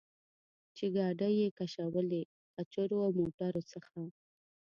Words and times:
چې 0.75 0.85
ګاډۍ 0.95 1.33
یې 1.41 1.47
کشولې، 1.59 2.21
قچرو 2.55 2.97
او 3.05 3.11
موټرو 3.19 3.61
څخه. 3.71 3.99